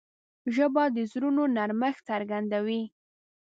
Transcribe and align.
ژبه 0.55 0.83
د 0.95 0.97
زړونو 1.11 1.43
نرمښت 1.55 2.01
څرګندوي 2.09 2.81